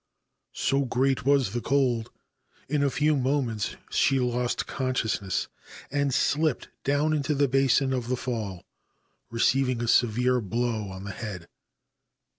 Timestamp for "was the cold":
1.27-2.09